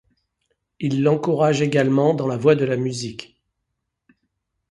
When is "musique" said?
2.75-3.39